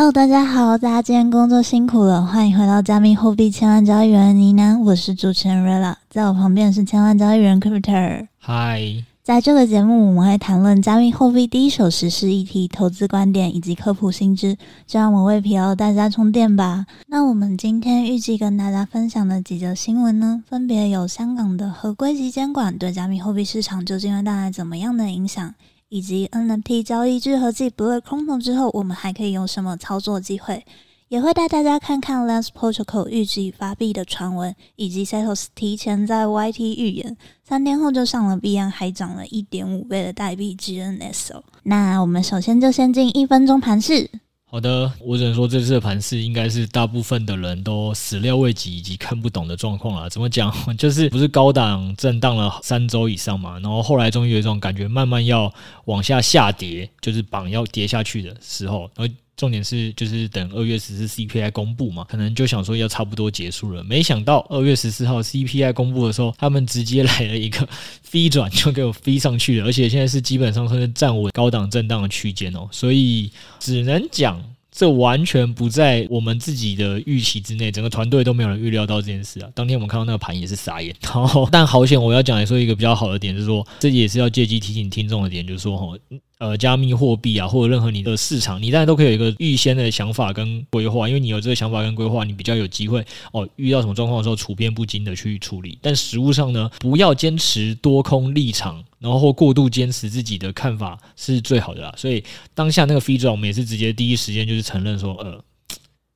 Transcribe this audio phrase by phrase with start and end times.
[0.00, 8.26] Hello，大家好，大家今天工作辛苦了，欢迎回到加密货币千万交易员呢喃，我是主持人 Rella，在我旁边是千万交易员 Cryptor。
[8.40, 16.86] Hi，在这个节目我们会谈论加密货币第一手时事议题、投资观点以及科普新知，就让我们为疲劳大家充电吧。
[17.08, 25.54] 那我们今天预计跟大家分享的几则新闻呢，分别有香港的合规及监管对加密货币市场究竟会带来怎么样的影响？
[25.90, 30.64] 以及 NFT 交易聚合剂 Blur 空投之后，我们还可以用什么操作机会？
[31.08, 41.42] 也会带大家看看 Lance Portugal 预计发币的传闻，以及 Setos 提前在 YT 预言，三天后就上了币安，还涨了一点五倍的代币 GNSO。
[41.64, 44.08] 那我们首先就先进一分钟盘试。
[44.50, 50.10] 好的，我只能说这次的盘势应该是大部分的人都始料未及以及看不懂的状况了。
[50.10, 50.52] 怎么讲？
[50.76, 59.14] 就是不是高档震荡了三周以上嘛，然后后来终于有一种感觉，慢慢要往下下跌，就是榜要跌下去的时候，然后。
[59.40, 63.82] 重点是，就是等二月十四 CPI 公布嘛，可能就想说要差不多结束了。
[63.82, 67.66] 没想到二月十四号 CPI 公布的时候，他们直接来了一个
[68.02, 69.66] 飞转，就给我飞上去了。
[69.66, 74.38] 而且现在是基本上算是站稳高档震荡的区间哦，所以只能讲。
[74.72, 79.50] 这完全不在我们自己的预期之内，整个团队都没有人预料到这件事啊！
[79.52, 80.94] 当天我们看到那个盘也是傻眼。
[81.02, 85.98] 然后，但好险，我要讲来说一个比较好的点，就是说，这也是要借机提醒听众的点，就是说，哈，
[86.40, 95.78] 呃，加密货币啊，或者任何你的市场，你当然都可以有一个预先的想法跟规划，因为你有这个想法跟规划，你比较有机会哦，遇到什么状况的时候，处变不惊的去处理。
[95.82, 98.82] 但实物上呢，不要坚持多空立场。
[98.98, 102.24] 然后过度坚持自己的看法是最好的啦，所以
[102.54, 105.42] 当下那个飞转，我们也是直接第一时间就是承认说，呃，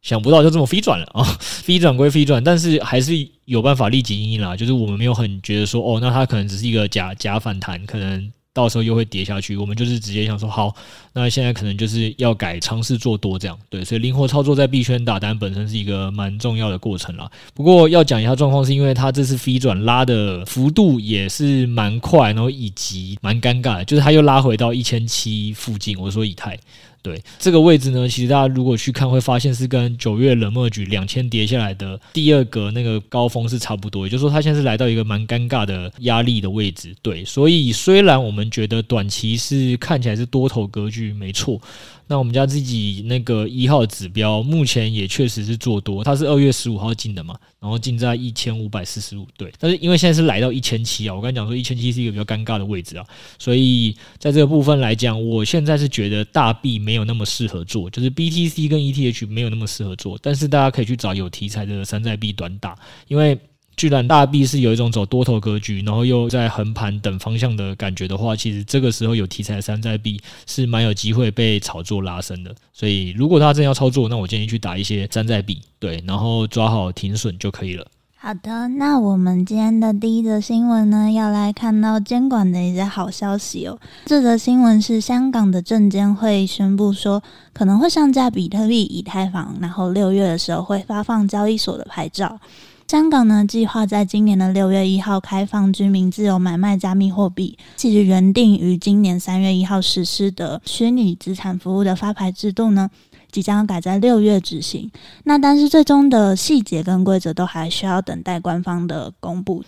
[0.00, 3.12] 想不到就这么飞转了啊，飞转归飞转，但是还是
[3.44, 8.32] 有办法立即应应啦，就是我们没有很觉得说，哦，那它可能只是一个假假反弹，可能。
[8.54, 10.74] 到时候又会跌下去，我们就是直接想说好，
[11.12, 17.30] 那现在可能就是要改尝试做多这样，对，所以灵活操作在币圈打单本身是一个蛮重要的过程啦。
[17.52, 25.98] 不过要讲一下状况，是因为它这次飞转拉的幅度也是蛮快，然后以及蛮尴尬的，就是它又拉回到一千七附近。
[25.98, 26.56] 我说以太。
[27.04, 36.94] 对这个位置呢，其实大家如果去看，会发现是跟九月冷漠局两千跌下来的第二个那个高峰是差不多，也就是说，它现在是来到一个蛮尴尬的压力的位置。
[37.02, 41.60] 对，所以虽然我们觉得短期是看起来是多头格局，没错。
[42.06, 49.52] 那我们家自己那个一号指标，目前也确实是做多，它是二月十五号进的嘛，然后进在一千五百四十五，对。
[49.58, 53.06] 但是因为现在是来到一千七啊，我刚才讲说一千七是一个比较尴尬的位置啊，
[53.38, 62.78] 所以在这个部分来讲，我现在是觉得大币没有那么适合做，就是 BTC 跟 ETH 没有那么适合做，但是大家可以去找有题材的山寨币短打，
[63.08, 63.38] 因为。
[63.76, 72.54] 居然大币是有一种走多头格局，然后又在横盘等方向的感觉的话，其实这个时候有题材山寨币是蛮有机会被炒作拉升的。
[72.72, 77.86] 所以如果他真要操作，那我建议去打一些山寨币，对，然后抓好停损就可以了。
[78.16, 83.78] 好的，那我们今天的第一则新闻呢，要来看到监管的一些好消息哦。
[84.06, 92.40] 这则新闻是香港的证监会宣布说，可能会上架比特币、以太坊，然后六月的时候会发放交易所的牌照。
[92.94, 97.58] 香港呢，计划在今年的六月一号开放居民自由买卖加密货币。
[97.74, 102.88] 其实原定于今年三月一号实施的虚拟资产服务的发牌制度呢，
[103.32, 104.88] 即将要改在六月执行。
[105.24, 109.64] 那但是最终的细节跟规则都还需要等待官方的公布。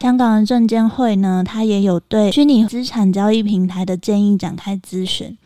[0.00, 5.38] 香港的证监会呢，它也有对虚拟资产交易平台的建议展开咨询。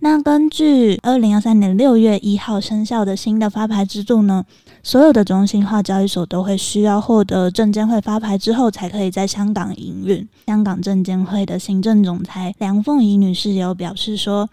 [0.00, 4.44] 那根据二零二三年六月一号生效的新的发牌制度呢，
[4.82, 10.28] 所有的中心化交易所都会需要获得证监会发牌之后，才可以在香港营运。
[10.46, 14.50] 香港证监会的行政总裁梁凤仪女士有表示说，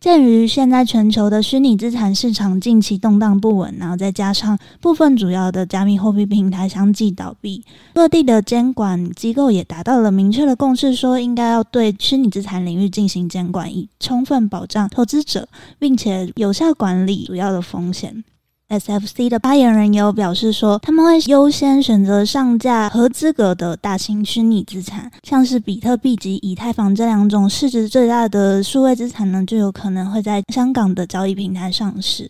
[0.00, 7.62] 鉴于现在全球的虚拟资产市场近期动荡不稳，然后再加上部分主要的加密货币平台相继倒闭，
[7.92, 15.46] 各地的监管机构也达到了明确的共识，说应该要对虚拟资产领域进行监管，以充分保障投资者，
[15.78, 18.24] 并且有效管理主要的风险。
[18.68, 32.28] SFC 的发言人也有表示说，他们会优先选择上架合资格的大型虚拟资产，像是比特币及以太坊这两种市值最大的数位资产呢，就有可能会在香港的交易平台上市。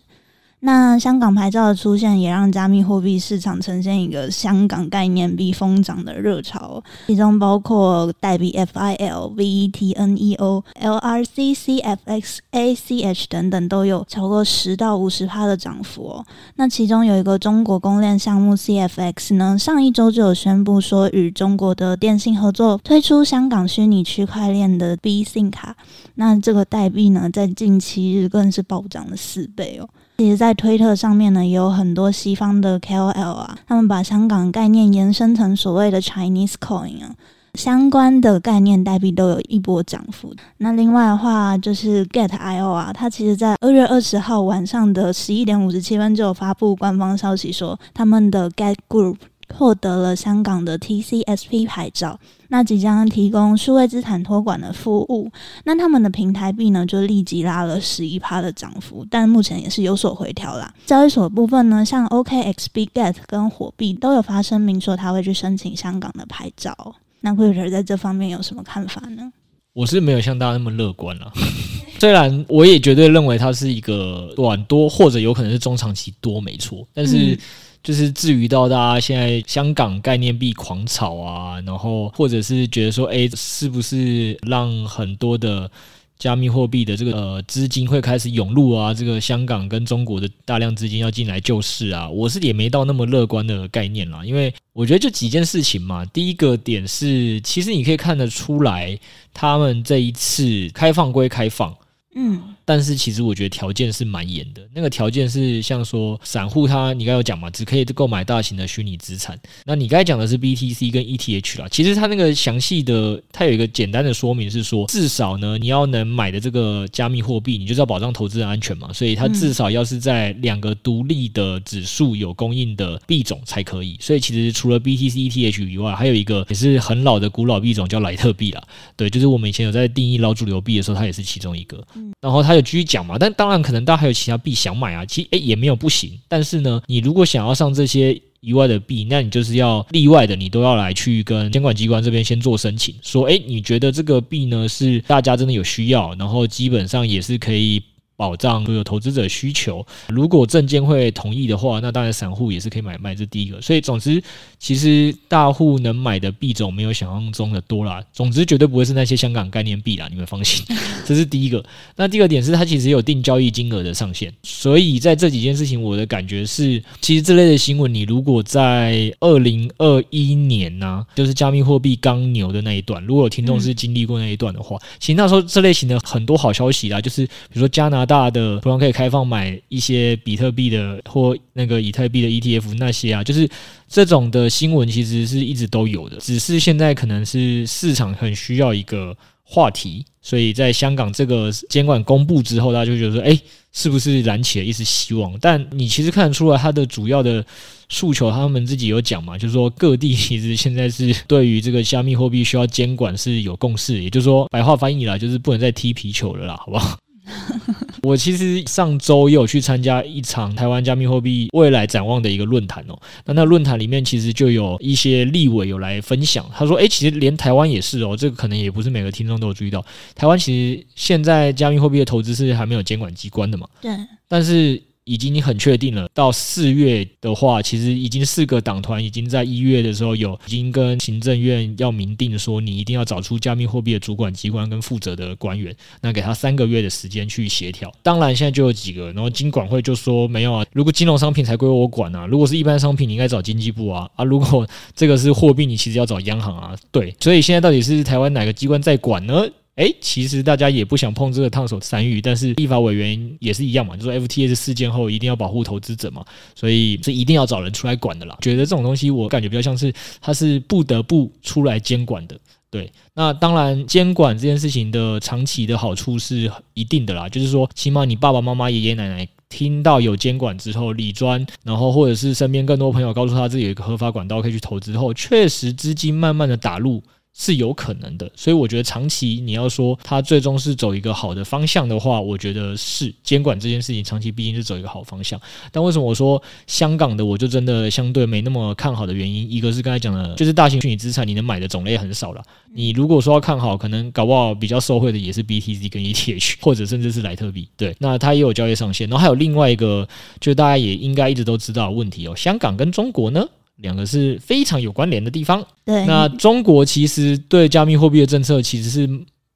[0.61, 16.25] 那香港牌照的出现，也让加密货币市场呈现一个香港概念币疯涨的热潮，其中包括代币 FIL、VETNEO、LRC、CFX、ACH 等等，都有超过十到五十趴的涨幅哦。
[16.55, 25.75] 那其中有一个中国公链项目 CFX 呢，上一周就有宣布说与中国的电信合作，推出香港虚拟区块链的 B 信卡。
[26.15, 29.87] 那这个代币呢，在近期日更是暴涨了四倍哦。
[30.17, 37.13] 其实，在推特上面呢，也有很多西方的 KOL 啊，他们把香港概念延伸成所谓的 Chinese Coin 啊，
[37.53, 40.33] 相关的概念代币都有一波涨幅。
[40.57, 49.17] 那另外的话，就是 Get IO 啊，它其实在二月二十号晚上的十一点五十七分就有发布官方消息说，他们的 Get Group。
[49.53, 55.31] 获得了香港的 TCSP 牌照，那即将提供数位资产托管的服务。
[55.63, 60.73] 那他们的平台币呢，就立即拉了十一趴的涨幅，但目前也是有所回调啦。
[60.85, 66.75] 交易所部分呢，像 OKX、Bitget 跟火币都有发声明说他会去申请香港的牌照。
[67.21, 69.31] 那 Gutter 在这方面有什么看法呢？
[69.73, 71.31] 我是没有像大家那么乐观了，
[71.99, 77.33] 虽然我也绝对认为它是一个短多或者有可能是中长期多没错，但是。
[77.33, 77.37] 嗯
[77.87, 85.71] 就是至于到大家现在香港概念币狂炒啊，然后或者是觉得说，哎，是不是让很多的
[86.19, 88.93] 加密货币的这个呃资金会开始涌入啊？
[88.93, 92.09] 这个香港跟中国的大量资金要进来救市啊？
[92.09, 96.03] 我是也没到那么乐观的概念啦，因为我觉得就几件事情嘛。
[96.07, 98.99] 第一个点是，其实你可以看得出来，
[99.33, 101.73] 他们这一次开放归开放，
[102.15, 102.53] 嗯。
[102.67, 109.39] 但是其实我觉得条件是蛮严的，那个条件是像说散户他你刚有讲嘛，只可以购买大型的虚拟资产。
[109.63, 123.95] 那你刚才讲的是 BTC 跟 ETH 啦，其实它那个详细的，它有一个简单的说明是说，至少呢你要能买的这个加密货币，你就是要保障投资人安全嘛，所以它至少要是在两个独立的指数有供应的币种才可以。
[124.01, 128.61] 所以其实除了 BTC、ETH 以外，还有一个也是很老的古老币种叫莱特币啦。
[128.97, 131.81] 对，就是我们以前有在定义老主流币的时候，它也是其中一个。
[132.19, 132.56] 然后它。
[132.61, 136.11] 继续讲嘛，但当然可能大家还有其他币想买啊，其实诶也没有不行。
[136.27, 147.81] 但是呢，你如果想要上这些以外的币，那你就是要例外的，你都要来去跟监管机关这边先做申请，说诶你觉得这个币呢是大家真的有需要，然后基本上也是可以。
[148.17, 153.13] 保障所有投资者需求，如果证监会同意的话，那当然散户也是可以买卖。
[153.13, 154.21] 这第一个，所以总之，
[154.59, 158.03] 其实大户能买的币种没有想象中的多啦。
[158.11, 160.65] 总之，绝对不会是那些香港概念币啦，你们放心。
[161.05, 161.63] 这是第一个。
[161.95, 164.33] 那第二点是，它其实有定交易金额的上限。
[164.41, 183.47] 所以在这几件事情，我的感觉是，其实这类的新闻，你如果在二零二一年呢、啊，就是加密货币刚牛的那一段，如果有听众是经历过那一段的话，嗯、其实那时候这类型的很多好消息啦，就是比如说加拿大的突然可以开放买一些比特币的或那个以太币的 ETF 那些啊，就是
[183.87, 193.39] 这种的新闻其实是一直都有的，只是现在可能是市场很需要一个话题，所以在香港这个监管公布之后，大家就觉得说，哎，
[193.71, 195.33] 是不是燃起了一丝希望？
[195.39, 197.45] 但你其实看得出来，它的主要的
[197.87, 206.97] 诉求，他们自己有讲嘛，就是说各地其实现在是对于这个加密货币需要监管是有共识，也就是说白话翻译啦，就是不能再踢皮球了啦，好不好？
[208.03, 212.97] 我其实上周也有去参加一场台湾加密货币未来展望的一个论坛哦。
[213.25, 219.85] 那那论坛里面其实就有一些立委有来分享，他说：“诶，其实连台湾也是哦，这个可能也不是每个听众都有注意到，
[220.15, 223.91] 台湾其实现在加密货币的投资是还没有监管机关的嘛。”对，
[224.27, 224.81] 但是。
[225.07, 237.89] 已经很确定了，到四月的话，其实已经四个党团已经在一月的时候有已经跟行政院要明定说，你一定要找出加密货币的主管机关跟负责的官员，那给他三个月的时间去协调。
[238.03, 246.75] 当然现在就有几个，然后金管会就说没有啊，如果金融商品才归我管啊，如果是一般商品，你应该找经济部啊啊，如果这个是货币，你其实要找央行啊。
[246.91, 249.45] 对，所以现在到底是台湾哪个机关在管呢？
[249.77, 258.35] 诶，其实大家也不想碰这个烫手山芋，但是立法委员也是一样嘛，就说 FTS 事件后一定要保护投资者嘛，所以是一定要找人出来管的啦。
[258.41, 262.35] 觉得这种东西，我感觉比较像是他是不得不出来监管的。
[262.71, 277.01] 对，那当然监管这件事情的长期的好处是一定的啦，就是说起码你爸爸妈妈、爷爷奶奶听到有监管之后，理专，然后或者是身边更多朋友告诉他自己有一个合法管道可以去投资后，确实资金慢慢的打入。
[277.39, 285.39] 是有可能的，所以我觉得长期你要说它最终是走一个好的方向的话，我觉得是监管这件事情长期毕竟是走一个好方向。
[285.71, 292.41] 但为什么我说香港的我就真的相对没那么看好的原因，一个是刚才讲的，就是大型虚拟资产你能买的种类很少了。
[292.73, 297.69] 你如果说要看好，可能搞不好比较受惠的也是 BTC 跟 ETH，或者甚至是莱特币。
[297.77, 299.07] 对，那它也有交易上限。
[299.07, 300.07] 然后还有另外一个，
[300.39, 303.47] 就大家也应该一直都知道的问题哦，香港跟中国呢？
[303.77, 305.65] 两个是非常有关联的地方。
[305.85, 309.07] 对，那中国其实对加密货币的政策其实是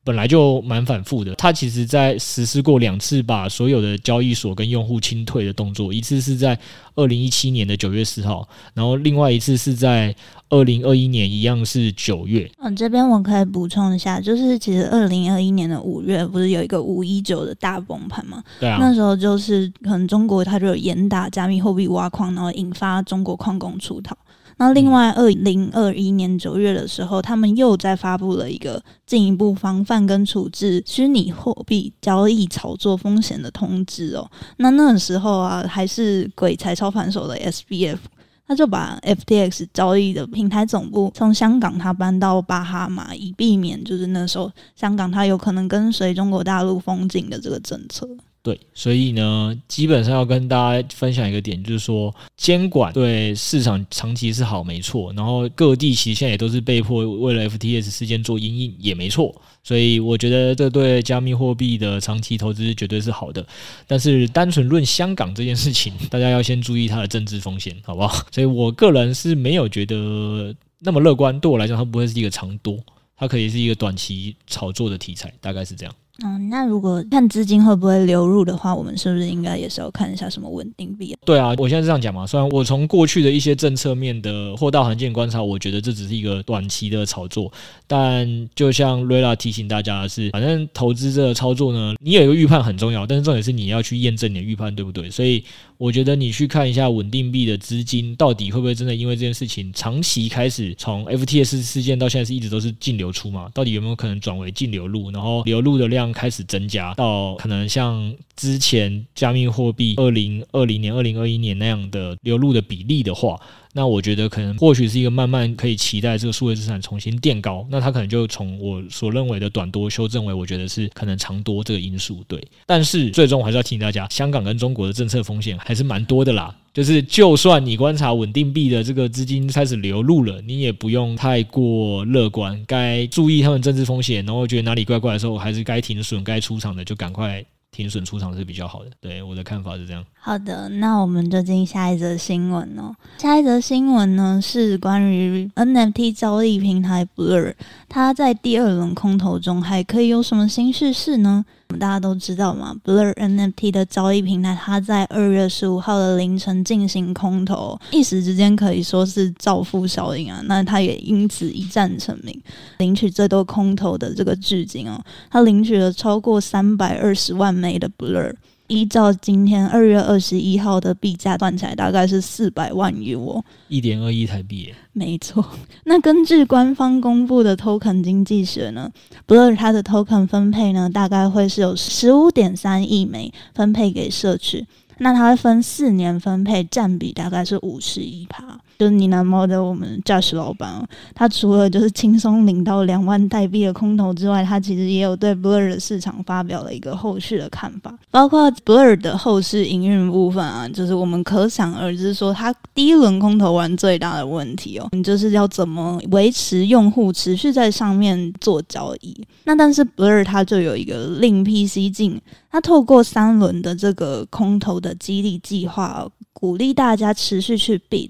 [0.04, 1.36] 本来就蛮反复的。
[1.36, 6.58] 它其实在实施过两次把所有的交易所跟用户清退的动作，一次是在
[6.96, 10.16] 二零一七年的九月四号，然后另外一次是在
[10.50, 12.50] 二零二一年，一样是九月。
[12.60, 18.44] 嗯，这边我可以补充一下，就是其实二零二一年的五月不是有一个五一九的大崩盘吗？
[18.60, 24.18] 对啊，那时候就是可能中国它就有严打加密货币挖矿，然后引发中国矿工出逃。
[24.62, 34.30] 那另外，二零二一年九月的时候，他们又在发布了一个进一步防范跟处置虚拟货币交易炒作风险的通知哦。
[34.58, 37.98] 那那个时候啊，还是鬼才操盘手的 SBF，
[38.46, 48.08] 他就把 FTX 交易的平台总部从香港他搬到巴哈马，以避免就是那时候香港它有可能跟随中国大陆封禁的这个政策。
[48.44, 55.14] 对，所以呢，基本上要跟大家分享一个点，就是说监管对市场长期是好，没错。
[55.14, 59.32] 然后各地其实现在也都是被迫为了 FTS 事件做阴影，也没错。
[59.64, 63.46] 所以我觉得这对加密货币的长期投资绝对是好的。
[63.86, 68.26] 但是单纯论香港这件事情，大家要先注意它的政治风险，好不好？
[68.32, 71.40] 所以我个人是没有觉得那么乐观。
[71.40, 72.80] 对我来讲，它不会是一个长多，
[73.16, 75.94] 它可以是一个短期炒作的题材，大概是这样。
[76.24, 81.16] 嗯，那如果看资金会不会流入的话，我们是不是应该也是要看一下什么稳定币？
[81.26, 82.26] 对啊，我现在是这样讲嘛。
[82.28, 87.52] 虽然我从过去的一些政策面的或大环境观察，我觉得这只是一个短期的炒作。
[87.88, 95.10] 但就像瑞拉提醒大家的是，反正投资这个操作呢，你有一个预判很重要，但是重点是你要去验证你的预判对不对。
[95.10, 95.44] 所以
[95.78, 103.50] 我觉得你去看一下稳定币的资金到底会不会真的因为这件事情长期开始从 FTS 事件到现在是一直都是净流出嘛？
[103.54, 106.94] 到底有没有可能转为净流入，然后流入的量开始增加？
[106.96, 113.40] 到可能像之前加密货币二零二零年、二零二一年那样的流入的比例的话，
[113.74, 122.24] 那我觉得可能或许是一个慢慢可以期待这个数位资产重新垫高，那它可能就从我所认为的短多修正为我觉得是可能长多这个因素。
[122.28, 126.56] 对，但是最终我还是要提醒大家，香港跟中国的政策风险还是蛮多的啦。
[126.74, 137.44] 就是就算你观察稳定币的这个资金开始流入了，你也不用太过乐观，该注意他们政治风险，然后觉得哪里怪怪的时候，还是该停损、该出场的就赶快。
[137.72, 140.06] 停损出场是比较好的，对，我的看法是这样。
[140.20, 142.94] 好的，那我们就进下一则新闻哦。
[143.18, 147.54] 下一则新闻呢是关于 NFT 交易平台 Blur，
[147.88, 151.46] 它在第二轮空投中还可以有什么新事事呢？
[151.80, 160.42] 大家都知道嘛，Blur NFT 的交易平台，它在二月十五号的凌晨进行空投，一时之间可以说是造富效应啊。
[160.46, 162.40] 那它也因此一战成名，
[162.78, 168.34] 领取最多空投的这个至今哦，它领取了超过三百二十万枚的 Blur。
[168.72, 174.74] 依照今天二月二十一号的币价算起来，大概是四百万 U 哦，一点二亿台币。
[174.94, 175.46] 没错，
[175.84, 178.90] 那根据官方公布的 Token 经济学呢
[179.28, 184.66] ，Blur 它的 Token 分配呢，大概会是有十五点三亿枚分配给社区，
[185.00, 188.58] 那它会分四年分配，占比大概是五十一趴。
[188.82, 190.84] 就是你南猫的我们 Josh 老板哦，
[191.14, 209.16] 他除了就是轻松领到两万代币的空投之外，他其实也有对 Blur 的市场发表了一个后续的看法，包括 Blur 的后市营运部分啊，就是我们可想而知说，他第一轮空投完最大的问题哦，你就是要怎么维持用户持续在上面做交易。
[209.44, 212.20] 那但是 Blur 它就有一个另辟蹊径，
[212.50, 216.10] 它透过三轮的这个空投的激励计划。
[216.34, 218.10] 鼓励大家持续去 bid，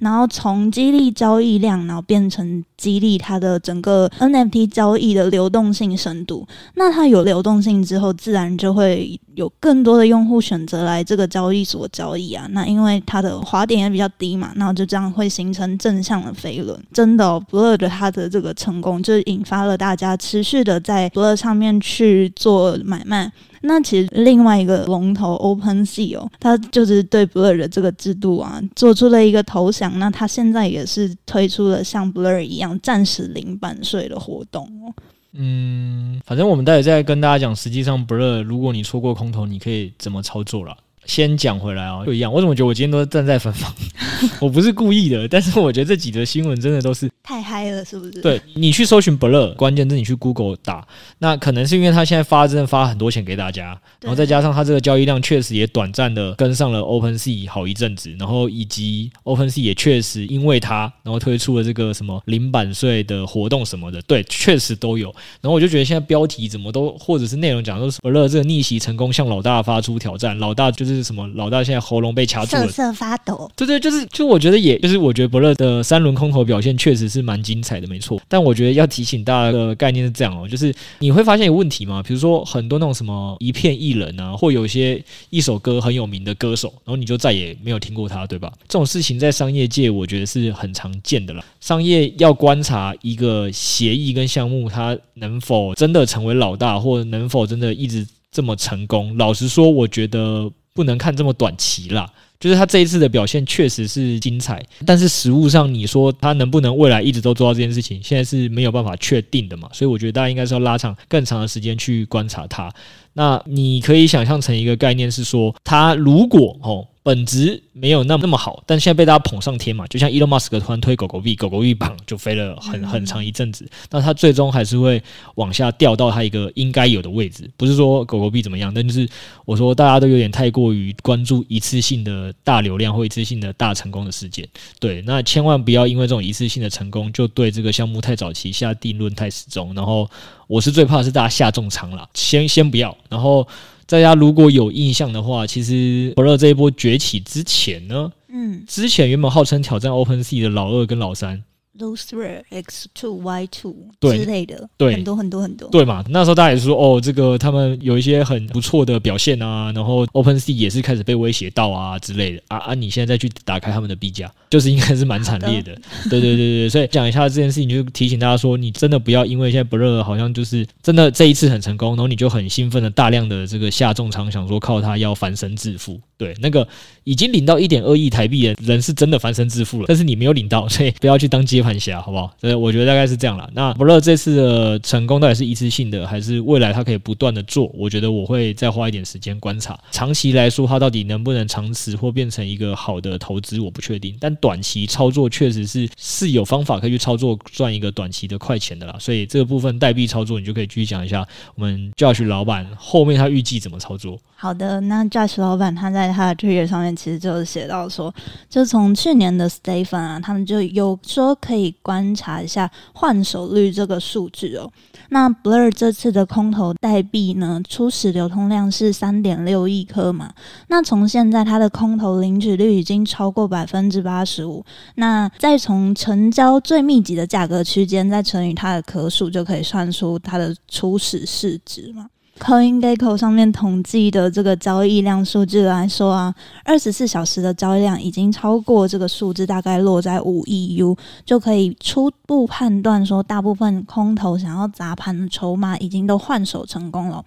[0.00, 6.46] 然后从激励交易量，然后变成激励它的整个 NFT 交易的流动性深度。
[6.74, 12.46] 那它有流动性之后，自然就会有更多的用户选择来这个交易所交易啊。
[12.50, 16.78] 那因为它的滑点也比较低嘛，那就这样会形成正向的飞轮。
[16.92, 23.30] 真的哦，Blur 的它的这个成功，就引发了大家持续的在 Blur 上面去做买卖。
[23.62, 29.98] 那其实另外一个龙头 OpenSea 哦，它就是对 Blur 的这个制度啊，做出了一个投降。
[29.98, 34.94] 那它现在也是推出了像 Blur 一样暂时零版税的活动哦。
[35.34, 40.76] 嗯，反正我们待会再跟大家讲，实际上 Blur 如果你错过空投，你可以怎么操作了。
[41.06, 42.32] 先讲回来啊，不一样。
[42.32, 43.72] 我怎么觉得我今天都站在反方？
[44.40, 47.10] 我不是故意的，但是我觉得这几则新闻真的都是。
[47.30, 48.20] 太嗨了，是不是？
[48.20, 50.84] 对，你去搜寻 Blur，关键字你去 Google 打，
[51.18, 53.66] 那可能是因为他现在发真的发很多钱给大家，
[54.00, 65.08] 然后再加上他这个交易量确实也短暂的跟上了 OpenSea 好一阵子，然后以及 OpenSea 也确实因为他，然后推出了这个什么零版税的活动什么的，对，确实都有。
[65.40, 73.48] 然后我就觉得现在标题怎么都或者是内容讲都是 Blur 这个逆袭成功向老大发出挑战，老大就是什么老大现在喉咙被掐住了，瑟瑟发抖。
[73.54, 78.20] 对对，就是就我觉得也就是我觉得 Blur 的三轮空头表现确实是蛮精彩的，没错。
[78.28, 82.02] 但我觉得要提醒大家的概念是这样哦，就是你会发现有问题吗？
[82.02, 88.52] 比如说很多那种什么一片艺人啊，或有些一首歌很有名的歌手，然后你就再也没有听过他，对吧？
[88.68, 91.44] 这种事情在商业界我觉得是很常见的了。
[91.60, 99.16] 商业要观察一个协议跟项目，它能否真的成为老大，或能否真的一直这么成功。
[99.18, 102.10] 老实说，我觉得不能看这么短期啦。
[102.40, 109.68] 就是他这一次的表现确实是精彩，但是实物上你说他能不能未来一直都做到这件事情，现在是没有办法确定的嘛。
[109.72, 112.72] 所以我觉得大家应该是要拉长更长的时间去观察他。
[113.12, 116.86] 那你可以想象成一个概念是说，他如果哦。
[117.02, 125.02] 本质没有那么那么好，但现在被大家捧上天嘛，就像 Elon Musk 突然推狗狗币，狗狗币榜就飞了很很长一阵子，那它最终还是会
[125.36, 127.50] 往下掉到它一个应该有的位置。
[127.56, 129.08] 不是说狗狗币怎么样，但就是
[129.46, 134.48] 我说大家都有点太过于关注一次性的大流量或一次性的大成功的事件。
[134.78, 139.74] 对，那千万不要因为这种一次性的成功就对这个项目太早期下定论太始终。
[139.74, 140.08] 然后
[140.46, 143.46] 我是最怕是大家下重仓了，先先不要，然后。
[143.86, 151.42] 大家如果有印象的话，其实 Blur 这一波崛起之前呢，嗯，之前原本号称挑战 OpenSea 的老二跟老三。
[151.78, 156.04] Loose X Two Y Two 之类的，对，很多很多很多，对嘛？
[156.08, 162.74] 那时候大家也是说，哦，这个他们有一些很不错的表现啊，然后 OpenSea 也是开始被威胁到啊之类的啊啊！
[162.74, 165.72] 你现在再去打开他们的币价，就是应该是蛮惨烈的。
[166.10, 176.00] 对对对对，所以讲一下这件事情，就提醒大家说，你真的不要因为现在 Blur 好像就是真的这一次很成功，然后你就很兴奋的大量的这个下重仓，想说靠它要翻身致富。
[176.18, 176.66] 对，那个
[177.04, 182.32] 已经领到一点二亿台币的人是真的翻身致富了，但是你没有领到，所以不要去当接盘侠，好不好？
[182.40, 183.48] 所以我觉得大概是这样啦。
[183.52, 187.70] 那 Blur 这次的成功到底是一次性的，还是未来它可以不断的做？
[187.74, 189.78] 我觉得我会再花一点时间观察。
[189.90, 194.16] 长期来说，它到底能不能长持或变成一个好的投资，我不确定。
[194.18, 198.96] 但短期操作确实是是有方法可以去操作赚一个短期的快钱的啦。
[198.98, 204.18] 所以这个部分代币操作，你就可以继续讲一下我们 Josh 老板后面他预计怎么操作。
[204.36, 208.14] 好的，那 Josh 老板他在他的 Twitter 上面其实就是写到说，
[208.48, 214.70] 就从去年的 Stephen 啊，他们就有说可以观察一下换手率这个数据哦。
[215.08, 220.32] 那 Blur 这次的空投代币呢，初始流通量是三点六亿颗嘛。
[220.68, 232.06] 那从现在它的空投领取率已经超过百分之八十五，那再从成交最密集的价格区间再乘以它的颗数，就可以算出它的初始市值嘛。
[232.40, 247.22] CoinGecko 上面统计的这个交易量数据来说啊，二十四小时的交易量已经超过这个数字，大概落在五亿 U，就可以初步判断说，大部分空头想要砸盘的筹码已经都换手成功了，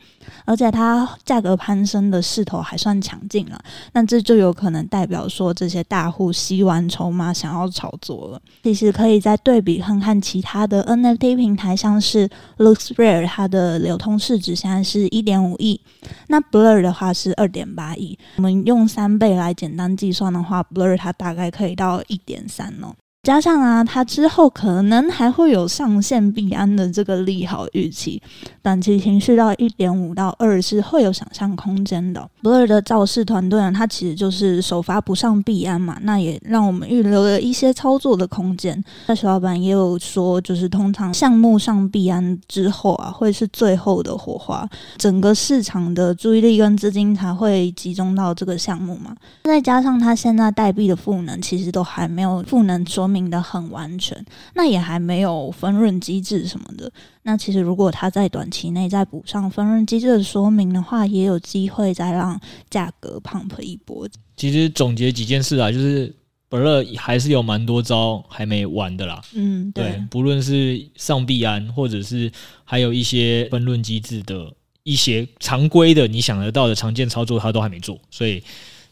[0.45, 8.41] 而且它价格攀升的势头还算强劲了，那这就有可能代表说，这些大户吸完筹码想要炒作了。
[8.63, 15.03] 其实可以再对比看看其他的 NFT 平台，像是 LooksRare，它的流通市值现在是。
[15.08, 15.80] 一点五亿，
[16.28, 18.18] 那 Blur 的话是二点八亿。
[18.38, 22.94] 我们用三倍来简单计算的话，Blur 它大概可以到一点三哦。
[23.24, 28.22] 加上啊，它之后可能还会有上线币安的这个利好预期，
[28.62, 32.30] 短期情绪到一点五到二是会有想象空间的。
[32.42, 38.84] Blur 的造势团队啊，它其实就是首发不上币安嘛，那也让我们预留了一些操作的空间。
[39.08, 49.16] 那徐老板也有说，就是通常项目上币安之后啊，会是最后的火花，整个市场的注意力跟资金才会集中到这个项目嘛。
[49.44, 53.23] 再加上它现在代币的赋能，其实都还没有赋能说明。
[53.23, 56.91] 明的很完全，那也还没有分润机制什么的。
[57.21, 64.10] 那其实如果它在短期内再补上分润机制的说明的话，也有机会再让价格 pump 一波。
[64.36, 66.12] 其实总结几件事啊，就是
[66.49, 69.21] Blur 还是有蛮多招还没完的啦。
[69.36, 72.32] 嗯，对，对，不论是上币安，或者是
[72.63, 78.43] 还有一些分润机制的一些常规的你想得到的常见操作，他都还没做，所以。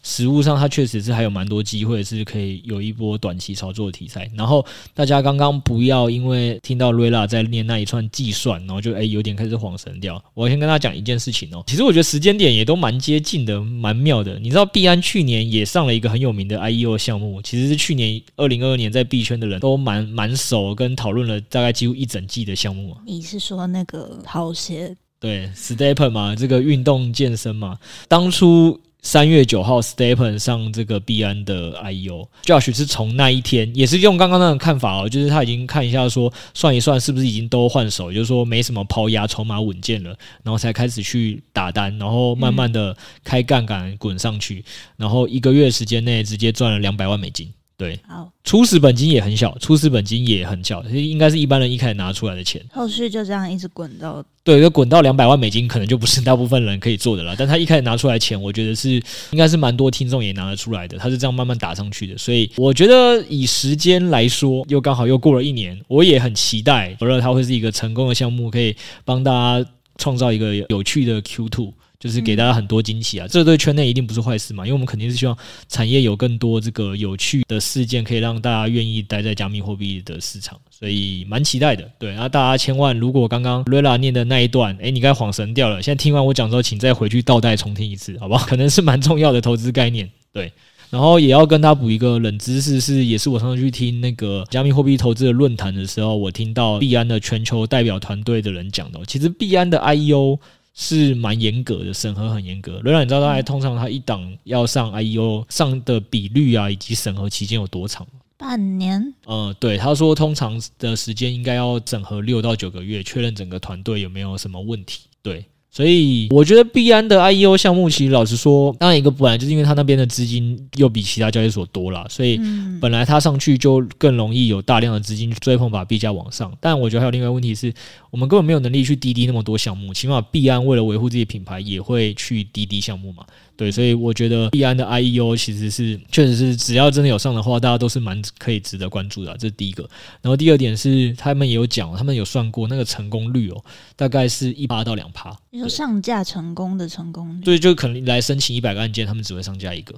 [0.02, 4.30] 实物上它确实是还有蛮多机会是可以有一波短期操作的题材。
[4.36, 10.22] 然后大家刚刚不要因为听到瑞拉在念那一串计算，然后就哎有点开始恍神掉。
[10.34, 14.38] 我先跟大家讲一件事情哦，其实我觉得时间点也都蛮接近的，蛮妙的。
[14.38, 22.96] 你知道币安去年也上了一个很有名的 IEO 项目，其实是去年二零二二年在币圈的人都蛮蛮熟跟讨论了大概几乎一整季的项目。
[23.06, 24.96] 你是说那个跑鞋？
[25.20, 44.64] 对，STEPN 嘛，这个运动健身嘛，当初三月九号 Stepen 上这个币安的 IEO，Josh 是从那一天，也是用刚刚那种看法哦，就是他已经看一下说，算一算是不是已经都换手，就是说没什么抛压，筹码稳健了，然后才开始去打单，然后慢慢的开杠杆滚上去，
[44.96, 47.52] 然后一个月时间内直接赚了两百万美金。
[47.82, 52.64] 对，好，初始本金也很小，初始本金也很小，应该是一般人一开始拿出来的钱。
[52.72, 57.34] 后续就这样一直滚到，对，就滚到两百万美金，可能就不是大部分人可以做的了。
[57.36, 60.96] 但他一开始拿出来钱，我觉得是应该是蛮多听众也拿得出来的。
[60.96, 69.68] 他是这样慢慢打上去的，所以我觉得以时间来说，又刚好又过了一年，我也很期待，不知道它会是一个成功的项目，可以帮大家
[69.98, 71.72] 创造一个有趣的 Q2。
[72.02, 75.38] 就是给大家很多惊喜啊，这对圈内一定不是坏事嘛，因为我们肯定是希望
[75.68, 81.88] 产业有更多这个有趣的事件，可以让大家愿意待在加密货币的市场，所以蛮期待的。
[82.00, 88.44] 对，然后大家千万，如果刚刚瑞拉念的那一段，诶，你该恍神掉了，现在听完我讲之后，请再回去倒带重听一次，好不好？
[88.50, 90.10] 可能是蛮重要的投资概念。
[90.32, 90.52] 对，
[90.90, 100.40] 然后也要跟他补一个冷知识，是也是我上次去听那个加密货币投资的论坛的时候，我听到币安的全球代表团队的人讲的，其实币安的 IEO。
[100.74, 102.80] 是蛮严格的，审核很严格。
[102.82, 108.06] 瑞兰，你知道大概通常他一档要上 IEO 上的比率啊，以及审核期间有多长？
[108.38, 109.14] 半年。
[109.26, 115.02] 呃，对，他说通常的时间应该要整合六到九个月，确认整个团队有没有什么问题。
[115.22, 115.44] 对。
[115.74, 122.38] 所以我觉得币安的 IEO 项目，其实老实说，当然一个本来就是因为他那边的资金又比其他交易所多啦，所以
[122.78, 126.52] 本来他上去就更容易有大量的资金去追捧，把币价往上。
[126.60, 127.72] 但我觉得还有另外一个问题是，
[128.12, 133.24] 我们根本没有能力去滴滴那么多项目，起码币安为了维护自己品牌，也会去滴滴项目嘛。
[133.56, 139.36] 对，所以我觉得币安的 IEO 其实是确实是只要真的有上的话，大家都是蛮可以值得关注的啊。
[139.38, 139.88] 这是第一个。
[140.20, 143.64] 然后第二点是，他们也有讲，他们有算过那个成功率哦，
[143.96, 145.34] 大概是一趴到两趴。
[145.48, 147.44] 你说上架成功的成功率？
[147.44, 149.94] 对，就可能来申请一百个案件，他们只会上架一个。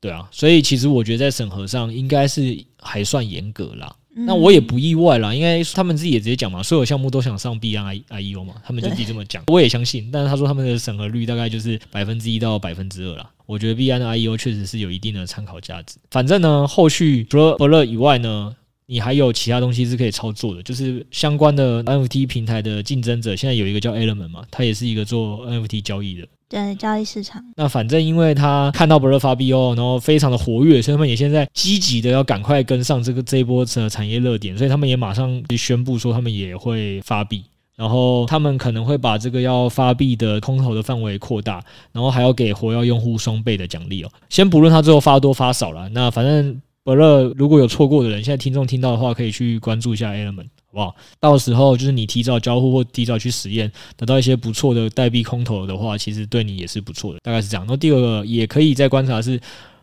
[0.00, 3.92] 对啊，所以其实我觉得在审核上应该是还算严格啦。
[4.18, 10.08] 那我也不意外啦，因为他们自己也直接讲嘛，所有项目都想上 B I I E O 嘛，他们就自己这么讲，我也相信。
[10.10, 13.28] 但是他说他们的审核率大概就是百分之一到百分之二啦。
[13.44, 15.98] 我觉得 B I 的 I E O 确实是有一定的参考价值。
[16.10, 26.26] 反正呢，后续除了伯乐以外呢，你还有其他东西是可以操作的，就是相关的 NFT 平台的竞争者，现在有一个叫 Element 嘛，它也是一个做 NFT 交易的。
[26.48, 27.44] 对，交易市场。
[27.56, 37.42] 那反正因为他看到 Blur 发币哦，然后非常的活跃，所以他们也现在积极的要赶快跟上这个这一波的产业热点，所以他们也马上宣布说他们也会发币，
[37.74, 44.10] 然后他们可能会把这个要发币的空投的范围扩大，然后还要给活跃用户双倍的奖励哦。
[44.28, 50.46] 先不论他最后发多发少了，那反正伯乐如果有错过的人，现在听众听到的话，可以去关注一下 Element。
[50.66, 57.66] 好不好，到时候就是你提早交互或提早去实验，得到一些不错的代币空投的话，其实对你也是不错的，大概是这样。
[57.68, 59.40] 那第二个也可以再观察是，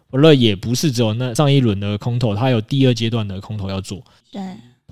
[0.09, 4.01] 伯乐也不是只有那上一轮的空投，他有第二阶段的空投要做。
[4.31, 4.41] 对。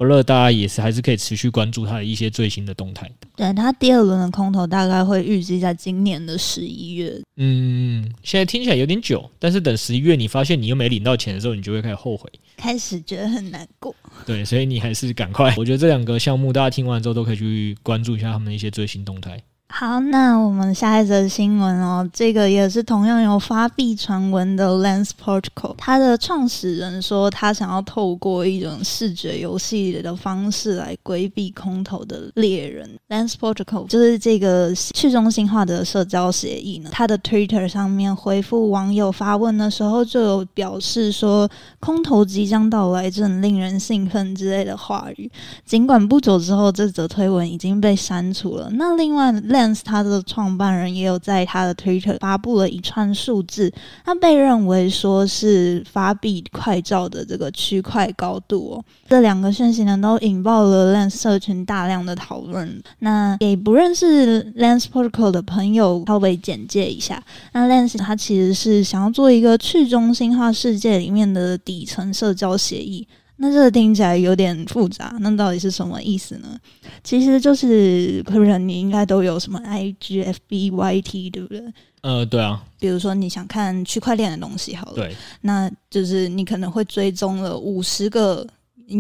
[0.02, 3.08] 伯乐，大家也是还是可以持续关注它的一些最新的动态。
[3.36, 7.22] 对，它第二轮的空投大概会预计在今年的十一月。
[7.36, 13.96] 嗯，现在听起来有点久，但是等十一月你发现你又没领到钱的时候，你就会开始后悔，开始觉得很难过。
[14.26, 15.54] 对，所以你还是赶快。
[15.56, 19.40] 我觉得这两个项目大家听完之后都可以去关注一下他们的一些最新动态。
[19.74, 32.88] 好，那我们下一则新闻哦，这个也是同样有发币传闻的 Lens Protocol，它的创始人说他想要透过一种视觉游戏的方式来规避空投的猎人。
[33.08, 45.32] Lens Protocol 就是这个去中心化的社交协议呢，他的 Twitter 上面回复网友发问的时候，就有表示说空投即将到来，这很令人兴奋之类的话语。
[45.66, 48.70] 尽管不久之后，这则推文已经被删除了。
[48.74, 53.72] 那另外 Lens 他的创办人也有在他的 Twitter 发布了一串数字，
[54.06, 58.86] 他被认为说是发币快照的这个区块高度哦。
[59.08, 62.82] 这两个讯息呢，都引爆了 Lens 社群大量的讨论。
[63.00, 67.22] 那给不认识 Lens Protocol 的朋友稍微简介一下，
[67.54, 73.08] 那 Lens 它其实是想要做一个去中心化世界里面的底层社交协议。
[73.42, 76.56] 那这个听起来有点复杂，那到底是什么意思呢？
[77.04, 81.64] 其实就是，可能你应该都有什么 IG、FB、YT，对不对？
[82.02, 88.46] 呃，对啊，比如说你想看区块链的东西，好了，对，那就是你可能会追踪了五十个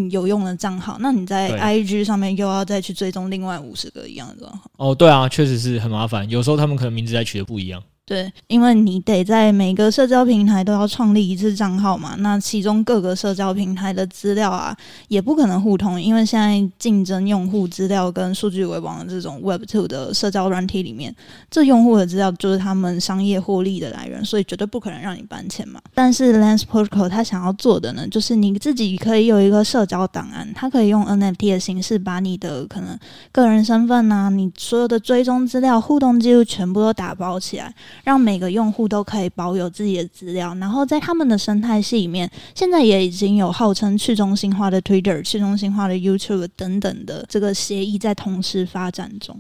[0.10, 4.71] 有用的账号，那你在 IG 上面又要再去追踪另外五十个一样的账号。
[4.77, 7.82] 哦，对啊，确实是很麻烦，有时候他们可能名字还取的不一样。
[8.04, 14.76] 对，因为你得在每个社交平台都要创立一次账号嘛，那其中各个社交平台的资料啊，
[15.08, 21.16] 也不可能互通，因为现在竞争用户资料跟数据为王的这种 Web2 的社交软体里面，
[21.50, 25.80] 这用户的资料就是他们商业获利的来源，所以绝对不可能让你搬迁嘛。
[25.94, 33.00] 但是 Lens Protocol 它想要做的呢，就是你自己可以有一个社交档案，它可以用 NFT 的形式把你的可能
[33.32, 37.74] 个人身份啊，你所有的追踪资料、互动记录全部都打包起来。
[38.04, 49.38] 让每个用户都可以保有自己的资料，然后在他们的生态系里面，现在也已经有号称去中心化的 Twitter、去中心化的 YouTube 等等的这个协议在同时发展中。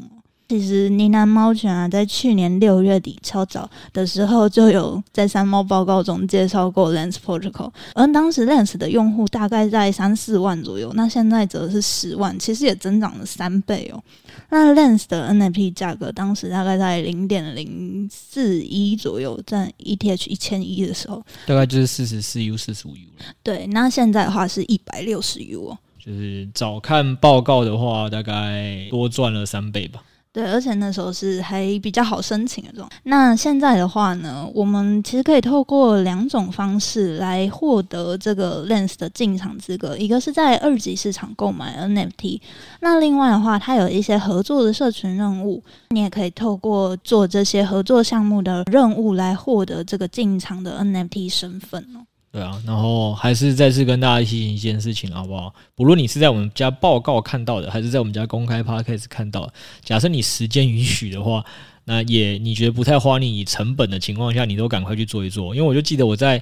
[0.51, 14.03] 其实呢喃猫犬啊，在去年六月底超早的时候就有在三猫报告中介绍过 Lens Protocol，而当时 Lens 的用户大概在三四万左右，那现在则是十万，其实也增长了三倍哦。
[14.49, 23.25] 那 Lens 的 NFT 价格当时大概在零点零四一左右，占 ETH 一千一的时候，大概就是四十四 U、四十五 U 了。
[23.41, 30.03] 对，那现在的话是一百六十 U 哦，就是早看报告的话，大概多赚了三倍吧。
[30.33, 32.87] 对，而且那时候是还比较好申请的种。
[33.03, 42.39] 那现在的话呢，我们其实可以透过两种方式来获得这个 Lens 的进场资格，一个是在二级市场购买 NFT，
[42.79, 52.07] 那另外的话，它有一些合作的社群任务，你也可以透过做这些合作项目的任务来获得这个进场的 NFT 身份哦。
[52.31, 55.53] 对啊，然后还是再次跟大家提醒一件事情，好不好？
[55.75, 59.51] 不论你是在我们家报告看到的，还是在我们家公开 podcast 看到，
[59.83, 61.43] 假设你时间允许的话，
[61.83, 65.53] 那也你觉得不太花你成本的情况下，你都赶快去做一做。
[65.53, 66.41] 因为我就记得我在。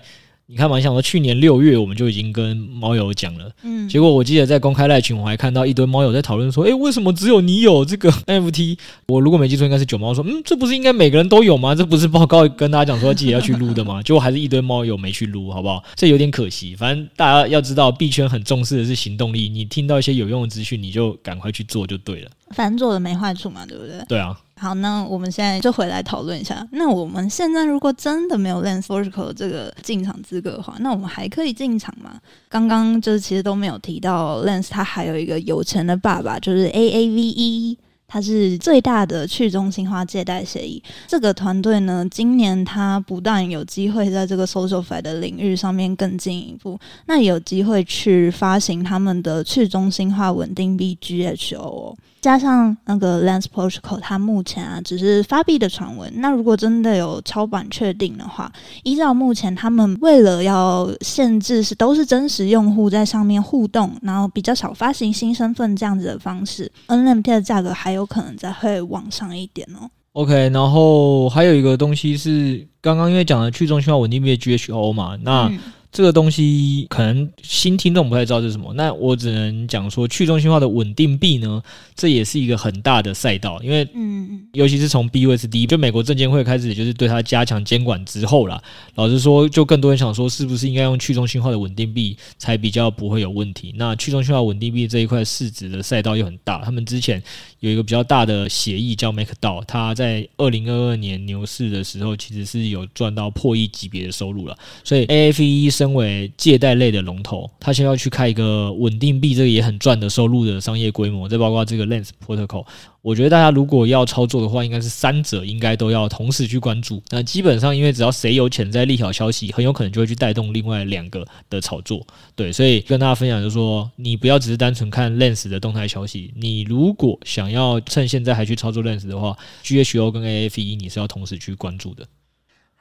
[0.51, 8.75] 你看嘛，想说去年六月我们就已经跟猫友讲了，嗯，结果我记得在公开赖群我还看到一堆猫友在讨论说，诶，为什么只有你有这个 NFT？
[9.05, 11.75] 我如果没记错，应该是九猫说，嗯，这不是应该每个人都有吗？
[11.75, 14.01] 这不是报告跟大家讲说自己要去撸的吗？
[14.03, 15.83] 结果还是一堆猫友没去撸，好不好？
[15.93, 16.75] 这有点可惜。
[16.75, 22.31] 反正大家要知道，币圈很重视的是行动力，你听到一些有用的资讯，你就赶快去做就对了。
[22.55, 24.03] 反正做的没坏处嘛，对不对？
[24.07, 24.35] 对啊。
[24.59, 26.67] 好，那我们现在就回来讨论一下。
[26.73, 32.19] 那我们现在如果真的没有 Lens Protocol 这个进场资格的话，那我们还可以进场吗？
[32.49, 37.77] 刚刚就是其实都没有提到 Lens，他还有一个有钱的爸爸，就是 AAVE，
[38.09, 40.83] 它是最大的去中心化借贷协议。
[41.07, 51.95] 这个团队呢，今年它不但有机会在这个 SocialFi 的领域上面更进一步，那也有机会去发行他们的去中心化稳定币 GHO 哦。
[52.21, 56.11] 加上那个 Lens Protocol，它目前啊只是发币的传闻。
[56.17, 58.51] 那如果真的有超版确定的话，
[58.83, 69.89] 依照目前他们为了要限制是都是真实用户在上面互动，然后比较少发行新身份这样子的方式，NMT 的价格还有可能再会往上一点哦。
[70.13, 75.47] OK，然后还有一个东西是刚刚因为讲的去中心化稳定币 GHO 嘛，那。
[75.47, 75.59] 嗯
[75.91, 81.59] 这个东西可能新听众不太知道是什么，那我只能讲说去中心化的稳定币呢，
[81.95, 88.61] 这也是一个很大的赛道，因为嗯，尤其是从 BUSD 就美国证监会开始，就是对它加强监管之后啦，
[88.93, 93.73] 老实说，就更多人想说，是不是应该用去中心化的稳定币才比较不会有问题？
[93.75, 97.19] 那去中心化稳定币这一块市值的赛道又很大，他们之前
[97.59, 105.69] 有一个比较大的协议叫 MakerDAO，它在二零二二年牛市的时候，其实是有赚到破亿级别的收入了，所以 AAVE。
[105.69, 112.65] 身为借贷类的龙头，它现在要去开一个稳定币，这个也很赚的收入的商业规模，再包括这个 Lens Protocol，
[113.01, 117.01] 我觉得大家如果要操作的话，应该是三者应该都要同时去关注。
[117.09, 122.05] 那基本上，因为只要谁有潜在利好消息，很有可能就会去带动另外两个的炒作。
[122.35, 132.05] 对，所以跟大家分享就是说，你不要只是单纯看 Lens 的动态消息，你如果想要趁现在还去操作 Lens 的话，GHO 跟 AFE 你是要同时去关注的。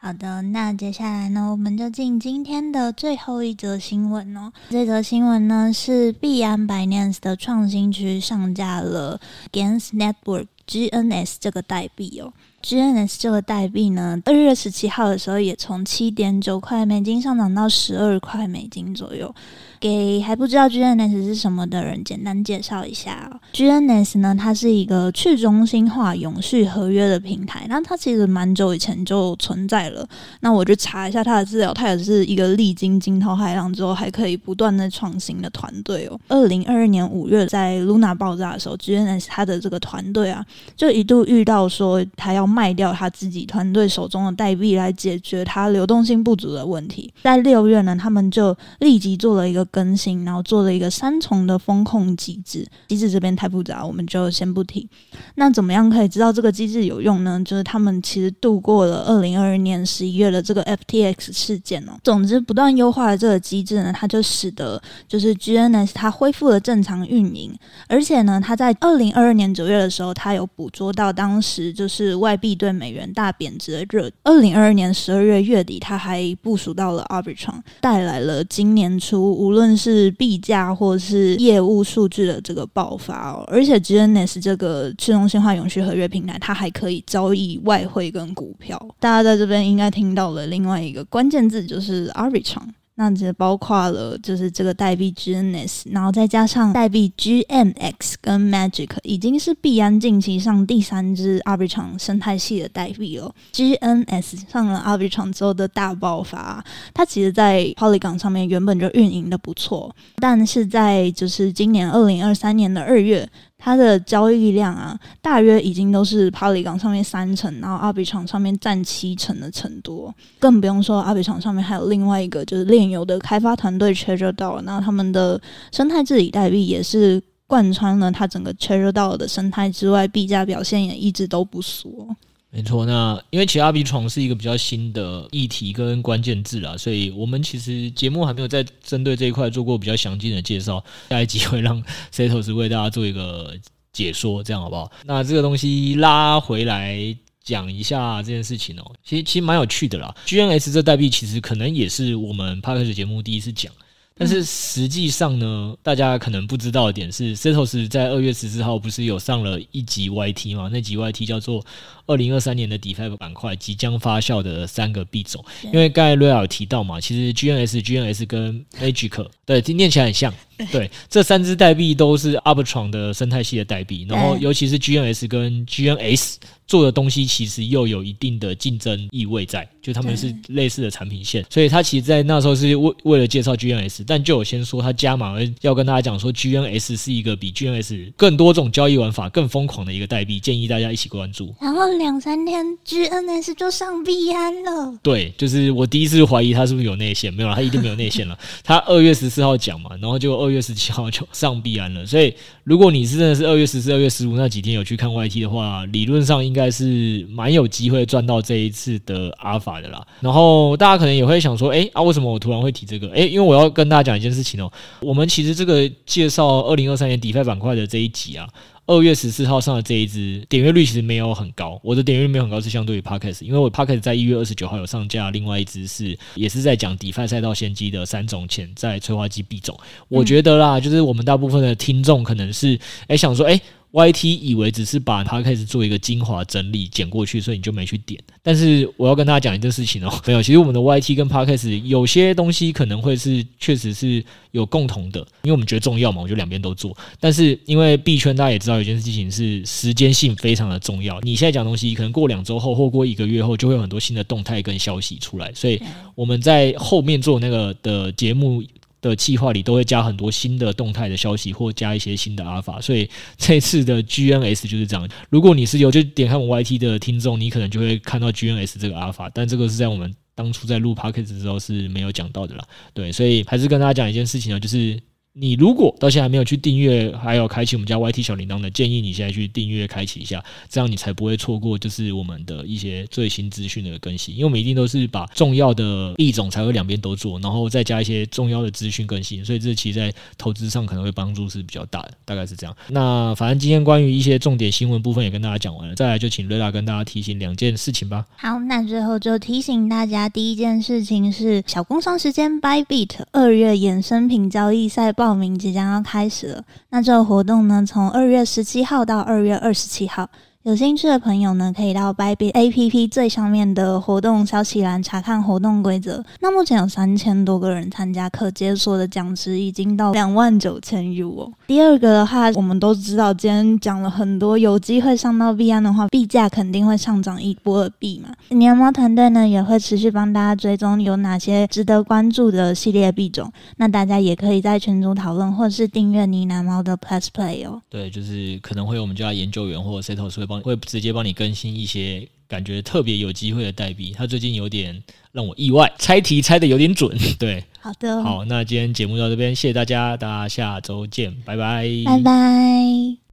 [0.01, 4.53] 好的，那接下来呢，我们就进今天的最后一则新闻哦。
[4.71, 9.21] 这则新闻呢是币安 Binance 的创新区上架了
[9.53, 12.33] GANs Network GNS 这个代币哦。
[12.63, 19.35] GNS 这个代币呢，二月十七号的时候也从七点九块美金上涨到十二块美金左右。
[19.81, 23.41] 给还不知道 GNS 是什么的人简单介绍一下哦。
[23.53, 27.67] GNS 呢，它是一个去中心化永续合约的平台。
[27.69, 30.07] 那它其实蛮久以前就存在了。
[30.41, 36.19] 那我就查一下它的资料，它也是一个历经惊涛骇浪之后还可以不断的创新的团队哦。
[36.29, 40.45] 二零二二年五月在 Luna 爆炸的时候，GNS 它的这个团队啊，
[40.77, 47.13] 就一度遇到说它要卖掉他自己团队手中的代币来解决它流动性不足的问题。
[47.23, 52.67] 在六月呢，他们就立即做了一个更新，然后做了一个三重的风控机制。
[52.89, 54.89] 机制这边太复杂，我们就先不提。
[55.37, 57.41] 那怎么样可以知道这个机制有用呢？
[57.45, 61.93] 就是他们其实度过了二零二二年十一月的这个 FTX 事件哦。
[62.05, 67.57] 总之，不断优化的这个机制呢，它就使得就是 GNS 它恢复了正常运营，
[67.89, 74.11] 而且呢，它在二零二二年九月的时候，它有捕捉到当时就是外币对美元大贬值的热。
[74.23, 83.45] 二零二二年十二月月底，它还部署到了 Arbitrum，带来了今年初无论论是币价或是业务数据的这个爆发哦。
[83.47, 88.81] 而且 GNS 这个去中心化永续合约平台，它还可以交易外汇跟股票。
[88.99, 92.57] 大家在这边应该听到了另外一个关键字，就是 Arbitrage。
[93.01, 103.33] 那这包括了就是这个代币 GNS，然后再加上代币 GMX 跟 Magic，已经是币安近期上第三支 Arbitrum 生态系的代币了。
[103.53, 113.29] GNS 上了 Arbitrum 之后的大爆发，它其实在 Polygon 上面原本就运营的不错，但是在就是今年二零二三年的二月。
[113.59, 125.41] 它的交易量啊，大约已经都是 Polygon 上面三成，然后 Arbitrum 上面占七成的程度，更不用说 Arbitrum 上面还有另外一个就是炼油的开发团队 Trezor DAO，那他们的
[125.73, 132.09] 生态治理代币也是贯穿了它整个 Trezor DAO 的生态之外，币价表现也一直都不俗。
[132.51, 143.55] 没错，那因为其实 Arbitrum 是一个比较新的议题跟关键字啦，所以我们其实节目还没有在针对这一块做过比较详尽的介绍，下一集会让 Setos 为大家做一个
[143.93, 144.91] 解说，这样好不好？
[145.05, 150.15] 那这个东西拉回来讲一下这件事情哦，其实其实蛮有趣的啦。
[150.27, 153.71] GNS 这代币其实可能也是我们 Podcast 节目第一次讲。
[154.19, 160.69] 但是实际上呢，大家可能不知道的点是，Setos 在二月十四号不是有上了一集 YT 吗？
[160.73, 161.65] 那集 YT 叫做
[162.07, 165.45] 二零二三年的 DeFi 板块即将发酵的三个币种。
[165.73, 170.35] 因为刚才瑞尔有提到嘛，其实 GNS、GNS 跟 Magic 对，念起来很像。
[170.73, 176.35] 对，这三只代币都是 Arbitrum 的生态系的代币，然后尤其是 GNS 跟 GNS
[176.67, 191.55] 做的东西，其实又有一定的竞争意味在，就他们是类似的产品线，所以他其实，在那时候是为为了介绍 GNS，但就我先说，他加码要跟大家讲说，GNS 是一个比 GNS 更多种交易玩法更疯狂的一个代币，建议大家一起关注。
[191.59, 194.95] 然后两三天 GNS 就上币安了。
[195.03, 198.39] 对，就是我第一次怀疑他是不是有内线，没有了，他一定没有内线了。
[198.63, 202.07] 他二月十四号讲嘛，然后就二二月十七号就上币安了。
[202.07, 202.33] 所以
[202.65, 206.73] 如果你是真的是二月十四、二月十五那几天有去看 YT 的话，理论上应该。
[206.79, 210.07] 是蛮有机会赚到这一次的阿尔法的啦。
[210.21, 213.11] 然后大家可能也会想说，哎啊，为什么我突然会提这个？
[213.13, 214.71] 哎，因为我要跟大家讲一件事情哦。
[215.01, 218.47] 我们其实这个介绍二零二三年 DeFi 板块的这一集啊，
[218.89, 221.79] 二月十四号上的这一支点阅率其实没有很高。
[221.85, 229.79] 我的点阅率没有很高，是相对于 Podcast，因为我 Podcast 在一月二十九号有上架另外一支是也是在讲 DeFi 赛道先机的三种潜在催化剂币种。
[230.09, 233.61] 我觉得啦，就是我们大部分的听众可能是哎想说，哎。
[233.93, 238.23] YT 以为只是把它开始做一个精华整理剪过去，所以你就没去点。
[238.43, 246.97] 但是我要跟大家讲一件事情哦， 没有，其实我们的 YT 跟 Podcast 有些东西可能会是确实是有共同的，因为我们觉得重要嘛，我就两边都做。
[247.19, 251.19] 但是因为币圈大家也知道，有件事情是时间性非常的重要。
[251.23, 255.81] 你现在讲东西，可能过两周后或过一个月后，就会有很多新的动态跟消息出来，所以
[256.15, 258.63] 我们在后面做那个的节目。
[259.01, 265.09] 的计划里都会加很多新的动态的消息，或加一些新的阿尔法，所以这次的 GNS 就是这样。
[265.31, 272.65] 如果你是有就点开我们 YT 的听众，你可能就会看到 GNS 这个阿尔法，但这个是在我们当初在录 p o c k e t 的时候是没有讲到的啦。
[272.93, 274.99] 对，所以还是跟大家讲一件事情啊，就是。
[275.41, 284.35] 你如果到现在还没有去订阅，还有开启我们家 YT 小铃铛的，建议你现在去订阅开启一下，这样你才不会错过就是我们的一些最新资讯的更新。
[284.35, 292.77] 因为我们一定都是把重要的币种才会两边都做，然后再加一些重要的资讯更新，所以这其实在投资上可能会帮助是比较大的，大概是这样。
[292.89, 298.27] 那反正今天关于一些重点新闻部分也跟大家讲完了，再来就请瑞拉跟大家提醒两件事情吧。
[298.37, 305.28] 好，那最后就提醒大家，第一件事情是小工商时间，Bybit 二月衍生品交易赛报。
[305.29, 310.27] 报名即将要开始了，那这个活动呢，从二月十七号到二月二十七号。
[310.69, 316.23] 有兴趣的朋友呢，可以到 Bybit APP 最上面的活动消息栏查看活动规则。
[316.41, 321.51] 那目前有三千多个人参加，可解锁的奖池已经到两万九千 U 哦。
[321.69, 328.29] 第二个的话，我们都知道，今天讲了很多，有机会上到币安的话，币价肯定会上涨一波的币嘛。
[328.51, 333.51] 年猫团队呢也会持续帮大家追踪有哪些值得关注的系列币种。
[333.79, 337.81] 那大家也可以在群组讨论，或是订阅呢喃猫的 Plus Play 哦。
[337.89, 340.58] 对，就是可能会有我们家研究员或者 Setos 会帮。
[340.59, 344.13] 后会直接帮你更新一些感觉特别有机会的代币。
[344.17, 347.17] 他最近有点让我意外，猜题猜的有点准。
[347.39, 353.28] 对，好的，好，那今天节目到这边，谢谢大家，大家下周见，拜拜，拜拜。